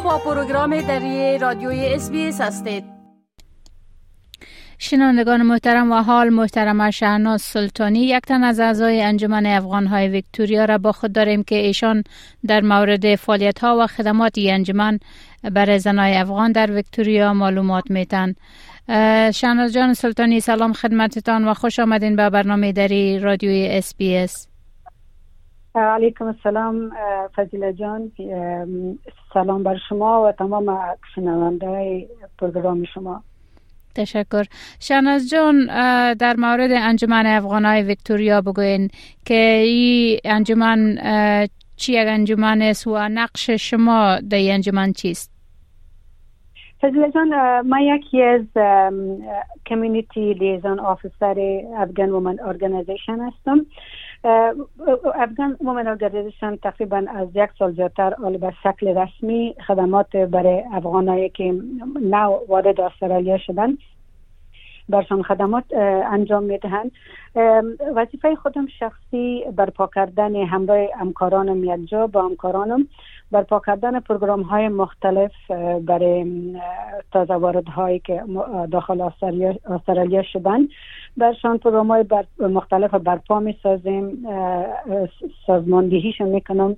[0.00, 3.02] با پروگرام دری رادیوی SBS هستید.
[4.84, 10.64] شنوندگان محترم و حال محترم شهناز سلطانی یک تن از اعضای انجمن افغان های ویکتوریا
[10.64, 12.04] را با خود داریم که ایشان
[12.46, 14.98] در مورد فعالیت ها و خدمات انجمن
[15.42, 18.34] برای زنای افغان در ویکتوریا معلومات میتن
[19.34, 24.51] شهناز جان سلطانی سلام خدمتتان و خوش آمدین به برنامه دری رادیوی SBS
[25.74, 26.90] علیکم السلام
[27.36, 28.12] فضیله جان.
[29.34, 30.78] سلام بر شما و تمام
[31.14, 32.06] شنونده
[32.38, 33.22] پروگرام شما.
[33.94, 34.44] تشکر.
[34.80, 35.66] شهناز جان
[36.14, 38.88] در مورد انجمن افغانای ویکتوریا بگوین
[39.26, 40.98] که این انجمن
[41.76, 45.32] چی یک انجمن است و نقش شما در انجمن چیست؟
[46.80, 48.46] فضیله جان ما یکی از
[49.66, 53.66] community liaison officer Afghan Women Organisation هستم.
[54.24, 61.28] Afghan Women Organisation تقریبا از یک سال زیادتر حال به شکل رسمی خدمات برای افغانایی
[61.28, 61.54] که
[62.02, 63.78] نو وارد استرالیا شدن
[64.88, 65.64] برشان خدمات
[66.12, 66.90] انجام می‌دهند.
[67.94, 72.88] وظیفه خودم شخصی برپا کردن همراه همکارانم یک جا با همکارانم.
[73.30, 75.32] برپا کردن پروگرام های مختلف
[75.86, 76.26] برای
[77.12, 78.22] تازه وارد هایی که
[78.70, 79.00] داخل
[79.66, 80.68] استرالیا شدن.
[81.16, 84.26] برشان پروگرام های بر مختلف برپا می سازیم
[85.46, 86.76] سازماندهیشون می‌کنم.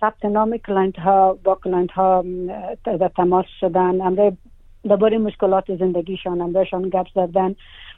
[0.00, 2.24] ثبت نام client ها با client ها
[2.84, 4.32] در تماس شدن امروز
[4.88, 7.54] درباره مشکلات زندگیشان هم بهشان گپ زدن.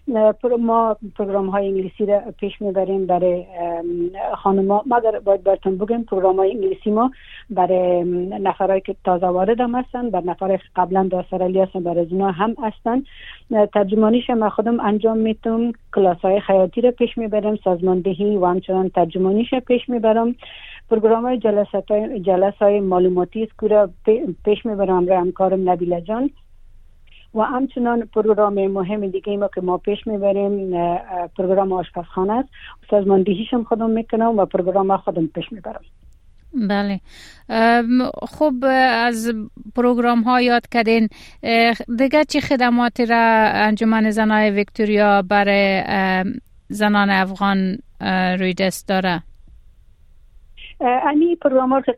[0.09, 3.45] ما پروگرام های انگلیسی را پیش می‌بریم برای
[4.37, 7.11] خانم مگر باید براتون بگم پروگرام های انگلیسی ما
[7.51, 8.05] برای
[8.39, 12.55] نفرهایی که تازه وارد هم هستن بر نفرهای قبلا در استرالیا هستن برای اونا هم
[12.63, 13.03] هستن.
[13.75, 17.57] ترجمانیش ما خودم انجام می‌تونم کلاس های خیاطی را پیش می‌برم.
[17.57, 20.35] سازماندهی و همچنان ترجمانیش پیش می‌برم.
[20.91, 23.57] پروگرام های جلسه های معلوماتی است
[24.45, 25.07] پیش می‌برم.
[25.07, 26.31] را همکارم نبیله جان.
[27.37, 30.77] و همچنان پروگرام مهم دیگه ما که ما پیش می‌بریم
[31.37, 32.49] پروگرام آشپزخانه است.
[32.91, 35.81] سازماندهیشم خودم می‌کنم و پروگرام خودم پیش می‌برم.
[36.69, 37.01] بله.
[38.13, 39.35] خوب از
[39.75, 41.09] پروگرام ها یاد کردین.
[41.99, 45.83] دیگه چی خدماتی را انجمن زنای ویکتوریا برای
[46.69, 47.79] زنان افغان
[48.39, 49.23] روی دست داره
[50.81, 51.97] امی پروگرام که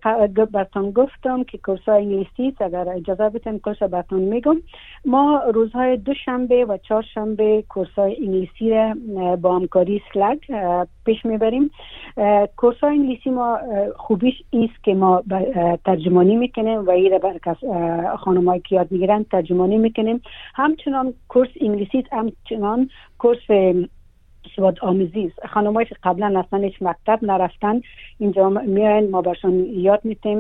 [0.53, 4.57] براتون گفتم که کورس های انگلیسی اگر اجازه بتیم کورس براتون میگم.
[5.05, 8.95] ما روزهای دوشنبه و چهارشنبه کورس های انگلیسی را
[9.37, 10.39] با همکاری سلگ
[11.05, 11.71] پیش می‌بریم.
[12.57, 13.59] کورس های انگلیسی ما
[13.97, 15.23] خوبیش ایست که ما
[15.85, 17.57] ترجمانی می‌کنیم و ایره بر
[18.17, 20.23] خانمایی که یاد می‌گیرن ترجمانی می‌کنیم.
[20.55, 23.51] همچنان کورس انگلیسی همچنان کورس
[24.57, 27.81] سواد آموزی خانمایی که قبلا اصلا هیچ مکتب نرفتن
[28.19, 30.39] اینجا میاین ما برشان یاد میتیم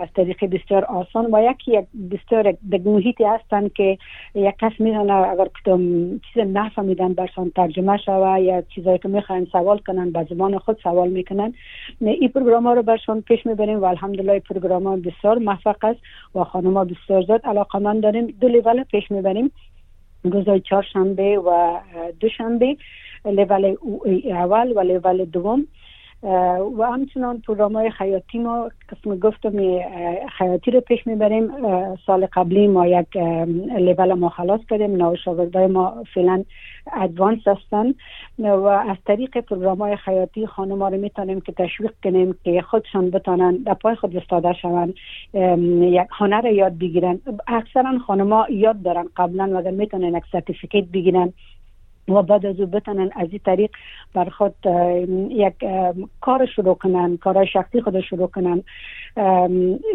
[0.00, 3.98] از طریق بسیار آسان و یکی یک بسیار محیطی هستن که
[4.34, 5.80] یک کس می‌تونه اگر کدام
[6.18, 11.08] چیز نفهمیدن برشان ترجمه شوه یا چیزایی که می‌خواین سوال کنن به زبان خود سوال
[11.08, 11.54] می‌کنن.
[12.00, 16.00] این پروگرام ها رو برشان پیش می‌بریم و الحمدلله پروگرام ها بسیار موفق است
[16.34, 18.26] و خانم ها بسیار زیاد علاقه من داریم.
[18.40, 19.50] دو لیول پیش می‌بریم.
[20.24, 21.78] روزهای چهارشنبه و
[22.20, 22.76] دوشنبه.
[23.24, 23.76] لول
[24.24, 25.66] اول و لول دوم
[26.78, 29.52] و همچنان پروگرام های خیاطی ما قسم گفتم
[30.38, 31.50] خیاطی رو پیش می‌بریم
[32.06, 33.16] سال قبلی ما یک
[33.78, 36.44] لیول ما خلاص کردیم نو شاگردای ما فعلا
[36.92, 37.94] advance هستن
[38.38, 43.56] و از طریق پروگرام های خیاطی خانم رو می‌تونیم که تشویق کنیم که خودشان بتانن
[43.56, 44.94] در پای خود استاده شون
[45.82, 51.32] یک هنر یاد بگیرن اکثرا خانم یاد دارن قبلا و می‌تونن یک certificate بگیرن
[52.08, 53.70] و بعد از او بتونن از این طریق
[54.14, 54.54] بر خود
[55.30, 55.54] یک
[56.20, 58.62] کار شروع کنن کار شخصی خود شروع کنن.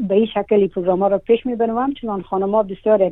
[0.07, 1.78] به این شکلی پروگرام ها رو پیش می‌برم.
[1.78, 3.12] همچنان خانم بسیار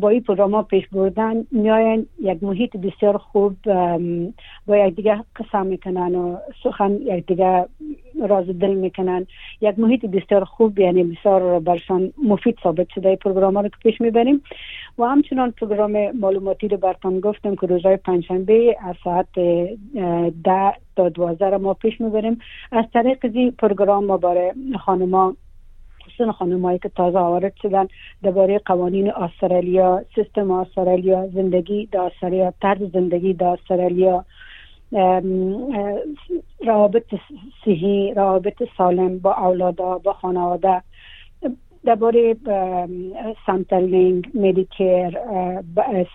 [0.00, 3.56] با این پروگرام پیش بردن میاین یک محیط بسیار خوب
[4.66, 7.66] با یک دیگه قسم می‌کنن و سخن یک دیگه
[8.28, 9.26] راز دل می‌کنن.
[9.60, 14.42] یک محیط بسیار خوب یعنی بسیار برشان مفید ثابت شده پروگرام رو که پیش می‌بریم.
[14.98, 19.26] و همچنان پروگرام معلوماتی رو برتان گفتم که روزهای پنجشنبه از ساعت
[20.44, 22.38] ده تا دوازده ما پیش می‌بریم.
[22.72, 24.52] از طریق این پروگرام ما برای
[24.84, 25.36] خانما
[26.06, 27.88] خصوصا خانمایی که تازه وارد شدن
[28.22, 34.24] درباره قوانین استرالیا سیستم استرالیا زندگی در استرالیا طرز زندگی در استرالیا
[36.66, 37.14] روابط
[37.64, 40.82] صحی روابط سالم با اولادا با خانواده.
[41.84, 42.36] درباره
[43.46, 45.10] سنترلینگ مدیکر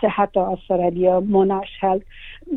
[0.02, 2.02] صحت استرالیا موناش هلت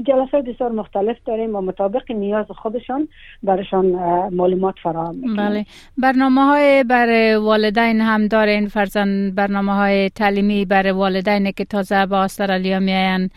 [0.03, 3.09] جلسه بسیار مختلف داریم و مطابق نیاز خودشان
[3.43, 3.87] برشان
[4.35, 5.67] معلومات فراهم بله.
[5.99, 12.17] برنامه های بر والدین هم دارین فرزن برنامه های تعلیمی بر والدین که تازه به
[12.17, 13.31] استرالیا میاین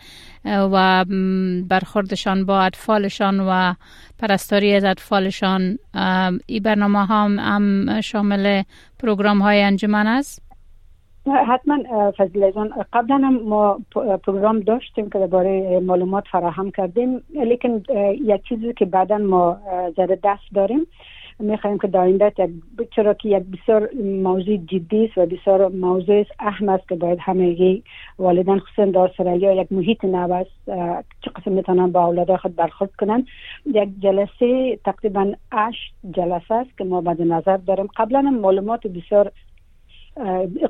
[0.44, 1.04] و
[1.68, 3.74] برخوردشان با اطفالشان و
[4.18, 5.78] پرستاری از اطفالشان.
[6.46, 8.62] این برنامه هم, هم شامل
[8.98, 10.47] پروگرام های انجمن است.
[11.30, 11.78] حتما
[12.18, 13.78] فضل جان قبلا هم ما
[14.24, 17.22] پروگرام داشتیم که درباره معلومات فراهم کردیم.
[17.34, 17.82] لیکن
[18.24, 19.56] یک چیزی که بعدا ما
[19.96, 20.86] زده دست داریم
[21.40, 22.32] می‌خوایم که در
[22.96, 23.90] چرا که یک بسیار
[24.22, 27.82] موضوع جدی است و بسیار موضوع اهم است که باید همه
[28.18, 30.50] والدین خصوصا در استرالیا یک محیط نو است
[31.24, 33.26] چه قسم می‌تونن با اولاد خود برخورد کنن.
[33.66, 37.88] یک جلسه تقریبا 8 جلسه است که ما بعد نظر داریم.
[37.96, 39.32] قبلا هم معلومات بسیار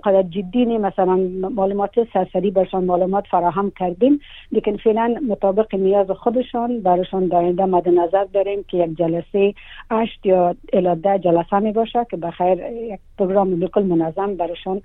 [0.05, 1.17] قدر جدی مثلا
[1.57, 4.21] معلومات سرسری برشان معلومات فراهم کردیم
[4.53, 9.55] لیکن فعلا مطابق نیاز خودشان برشان در مد نظر داریم که یک جلسه
[9.91, 14.83] اشت یا الاده جلسه می باشه که بخیر یک پروگرام بکل منظم برشان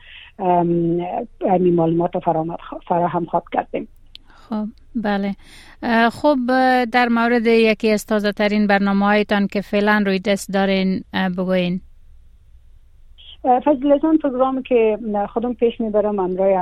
[1.41, 2.11] این معلومات
[2.87, 3.87] فراهم خواد کردیم.
[4.27, 5.35] خب بله.
[6.09, 6.37] خب
[6.91, 11.03] در مورد یکی از تازه ترین برنامه هایتان که فعلا روی دست دارین
[11.37, 11.81] بگوین
[13.43, 14.97] فضل پروگرام که
[15.33, 16.59] خودم پیش می‌برم امرای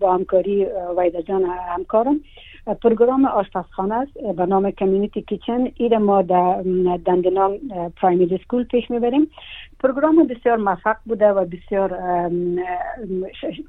[0.00, 0.66] با همکاری
[0.98, 2.20] ویدا جان همکارم.
[2.82, 6.62] پروگرام آشپزخانه است به نام Community Kitchen ایره ما در
[7.06, 7.58] Dandenong
[7.96, 9.30] Primary School پیش می‌بریم.
[9.80, 11.90] پروگرام بسیار موفق بوده و بسیار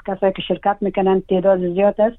[0.08, 2.18] کسایی که شرکت می‌کنن تعداد زیاد است.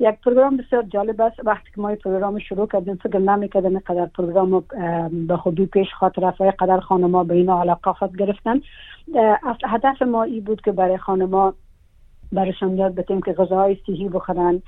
[0.00, 1.36] یک پروگرام بسیار جالب است.
[1.44, 4.64] وقتی که ما این پروگرام شروع کردیم فکر نمی‌کردم قدر پروگرام
[5.28, 8.60] به خوبی پیش خاد رفت ای قدر خانما به اینا علاقه خود گرفتن.
[9.64, 11.54] هدف ما ای بود که برای خانما
[12.32, 14.62] برشان یاد بتیم که غذاهای صحی بخورن.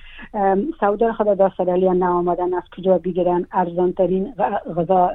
[0.81, 4.35] سودا خوده در استرالیا آمدن از کجا بگیرن ارزان ترین
[4.77, 5.11] غذا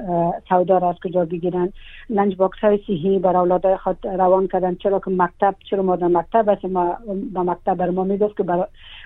[0.48, 1.72] سودا را از کجا بگیرن.
[2.10, 4.74] lunch box های صحی بر اولادای خود روان کردن.
[4.74, 6.96] چرا که مکتب چرا ما در مکتب است ما
[7.32, 8.42] با مکتب بر ما می‌گفت که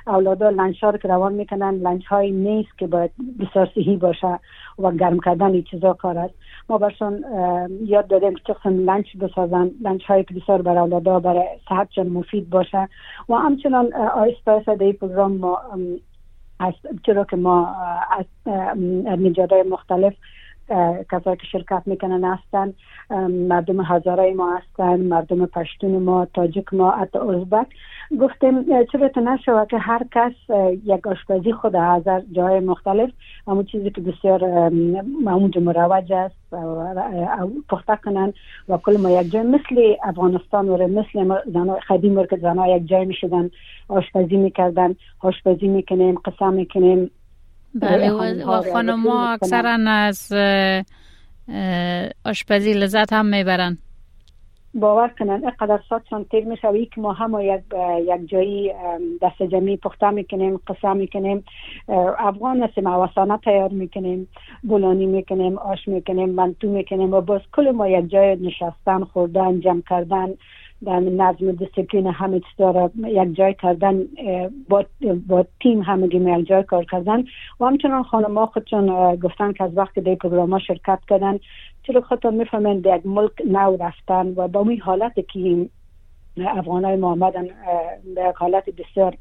[0.08, 3.10] اولادا lunch ها که روان می‌کنن lunch های نیست که باید
[3.40, 4.38] بسیار صحی باشه
[4.78, 6.34] و گرم کردن این چیزا کار است.
[6.68, 7.24] ما برشان
[7.86, 12.50] یاد دادیم که چقدر lunch بسازن lunch های که بسیار برای اولادا برای صحت مفید
[12.50, 12.88] باشه.
[13.28, 15.58] و همچنان آیستا آیستا در پروگرام ما
[17.06, 17.74] چرا که ما
[18.18, 18.52] از
[19.20, 20.14] نژادهای مختلف
[21.12, 22.74] کسایی که شرکت می‌کنن هستن.
[23.28, 27.66] مردم هزاره ما هستن مردم پشتون ما تاجک ما حتی ازبک
[28.20, 30.32] گفتیم چرا ایتو نشوه که هر کس
[30.84, 32.02] یک آشپزی خود از
[32.32, 33.10] جای مختلف
[33.46, 36.54] همون چیزی که بسیار اونجا مروج است
[37.68, 38.32] پخته کنن
[38.68, 43.04] و کل ما یک جای مثل افغانستان و مثل زنای قدیم که زنها یک جای
[43.04, 43.50] می‌شدن
[43.88, 47.10] آشپزی می‌کردن آشپزی می‌کنیم قصه می‌کنیم
[47.74, 50.32] بله و خانم ها اکثرا از
[52.24, 53.78] آشپزی لذت هم می‌برن
[54.74, 57.60] باور کنن اینقدر ساعتشان تیر میشه و که ما یک,
[57.98, 58.72] یک جایی
[59.22, 61.44] دست جمعی پخته می‌کنیم قصه می‌کنیم
[62.18, 64.28] افغان هستیم اوسانه تیار می‌کنیم
[64.62, 69.82] بولانی می‌کنیم آش می‌کنیم منتو می‌کنیم و باز کل ما یک جای نشستن خوردن جمع
[69.90, 70.34] کردن
[70.84, 72.90] در نظم دیسپلین همه داره.
[72.96, 74.04] یک جای کردن
[74.68, 74.84] با,
[75.26, 77.24] با تیم همگی یک جای کار کردن.
[77.60, 81.38] و همچنان خانم ها خودشون گفتن که از وقت در پروگرام شرکت کردن
[81.82, 85.68] چرا خودتون می‌فهمن یک ملک نو رفتن و با این حالت که
[86.46, 87.48] افغان های ما آمدن
[88.14, 89.16] به حالت بسیار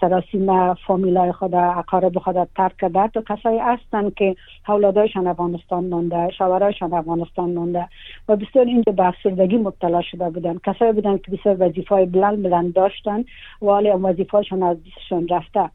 [0.00, 4.36] سراسیمه فامیلای خود اقارب خود ترک کرده تو کسایی هستن که
[4.68, 7.88] اولادایشان افغانستان مانده شوهرایشان افغانستان مانده
[8.28, 10.58] و بسیار اینجا به افسردگی مبتلا شده بودن.
[10.66, 13.24] کسایی بودن که بسیار وظیفه های بلند بلند داشتن
[13.62, 15.70] و حالی وظیفهشان از دستشان رفته.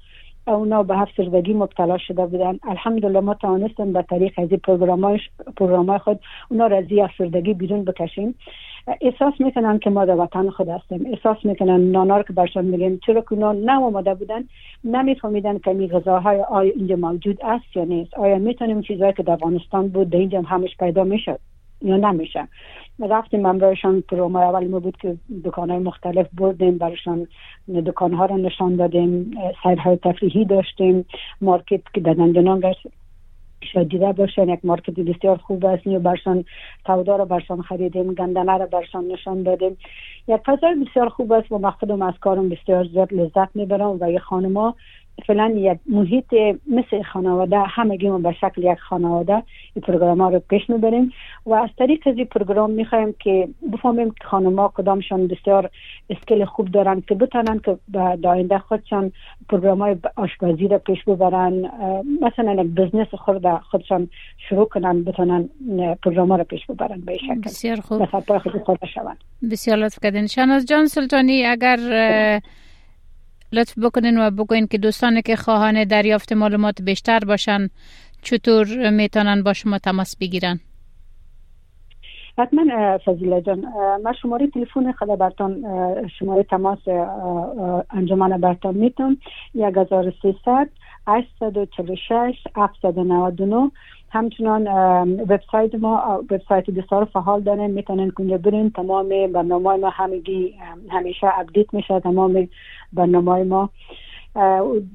[0.47, 2.59] اونا به افسردگی مبتلا شده بودن.
[2.63, 4.49] الحمدلله ما توانستیم به طریق از
[5.57, 8.35] پروگرام خود اونا را از افسردگی بیرون بکشیم.
[9.01, 11.05] احساس می‌کنن که ما در وطن خود هستیم.
[11.05, 12.99] احساس می‌کنن نانا که برشان میگیم.
[13.05, 14.43] چرا که اونا آمده بودن.
[14.83, 18.13] نمیفهمیدن که این غذاهای آیا اینجا موجود است یا نیست.
[18.13, 21.39] آیا می‌تونیم چیزهایی که در افغانستان بود در اینجا همش پیدا می‌شد
[21.81, 22.47] یا نمیشه.
[22.99, 25.15] رفتیم من برایشان پرومای اول ما بود که
[25.45, 27.27] دکان های مختلف بردیم برایشان
[27.85, 29.31] دکان ها رو نشان دادیم
[29.63, 31.05] های تفریحی داشتیم
[31.41, 33.04] مارکت که دندنان شاید
[33.73, 35.87] دیده باشن یک market بسیار خوب است.
[35.87, 36.45] و برشان
[36.87, 39.77] سودا رو برشان خریدیم گندنه رو برشان نشان دادیم.
[40.27, 44.11] یک فضای بسیار خوب است و من خودم از کارم بسیار زیاد لذت می‌برم و
[44.11, 44.75] یه خانما
[45.27, 46.33] فعلا یک محیط
[46.67, 49.33] مثل خانواده همگی ما به شکل یک خانواده
[49.73, 51.11] این پروگرام ها رو پیش می‌بریم.
[51.45, 55.69] و از طریق از این پروگرام می‌خوایم که بفهمیم که خانم ها کدامشان بسیار
[56.09, 59.11] skill خوب دارن که بتانن که به د آینده خودشان
[59.49, 61.71] پروگرام های آشپزی رو پیش ببرن.
[62.21, 64.09] مثلا یک بزنس خود خودشان
[64.49, 65.49] شروع کنن بتانن
[66.03, 67.41] پروگرام ها رو پیش ببرن به شکل.
[67.41, 68.05] بسیار خوب.
[68.65, 69.17] خود شوند
[69.51, 70.27] بسیار لطف کردین.
[70.27, 71.77] شناز جان سلطانی اگر
[73.55, 77.69] لطف بکنین و بگوین که دوستانی که خواهان دریافت معلومات بیشتر باشن
[78.21, 80.59] چطور می‌تونن با شما تماس بگیرن؟
[82.37, 83.65] حتما فضیله جان.
[84.03, 85.63] من شماره تلفن خدا برتان
[86.19, 86.79] شماره تماس
[87.89, 89.17] انجمن برتان می‌تونم.
[89.55, 90.69] 1300
[91.07, 93.71] 846 799
[94.15, 94.67] همچنان
[95.19, 100.55] وبسایت ما وبسایت بسیار فعال داریم می‌تونن کنجا برین تمام برنامه ما همگی
[100.89, 101.99] همیشه اپدیت میشه.
[101.99, 102.47] تمام
[102.93, 103.69] برنامه ما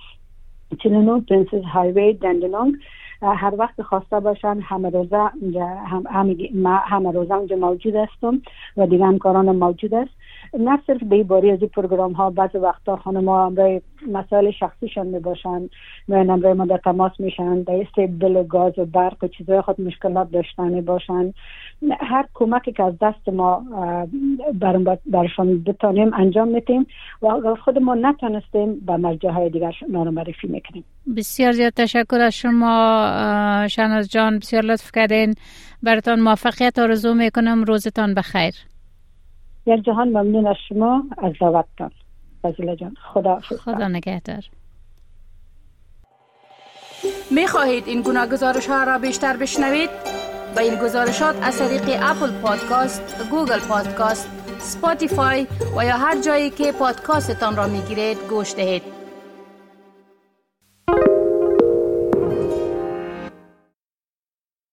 [0.78, 2.75] 49 Princes Highway Dandenong.
[3.33, 5.31] هر وقت خواسته باشن همه روزه
[6.07, 8.43] هم همه روزه اونجا موجود هستم
[8.76, 10.11] و دیگه همکاران موجود است
[10.59, 13.81] نه صرف به باری از این پروگرام ها بعض وقتا خانم ها همراه
[14.13, 15.69] مسائل شخصیشان می باشن
[16.09, 19.81] و همراه ما در تماس میشن در قسمت bill گاز و برق و چیزهای خود
[19.81, 21.33] مشکلات داشتنی باشن.
[22.01, 23.63] هر کمکی که از دست ما
[25.07, 26.87] برشان بتانیم انجام میتیم
[27.23, 30.85] و اگر خود ما نتانستیم به مرجع های دیگر رو معرفی می‌کنیم.
[31.17, 34.39] بسیار زیاد تشکر از شما شناز جان.
[34.39, 35.35] بسیار لطف کردین.
[35.83, 38.74] براتان موفقیت آرزو می‌کنم روزتان بخیر.
[39.66, 41.90] یک جهان ممنون از شما از دعوتتان
[42.42, 44.42] فضیله جان خدا خدا نگهدار
[47.30, 49.90] می خواهید این گناه گزارش ها را بیشتر بشنوید؟
[50.56, 54.28] با این گزارشات از طریق اپل پادکاست، گوگل پادکاست،
[54.59, 58.94] سپاتیفای و یا هر جایی که پادکاستتان را می گیرید گوش دهید.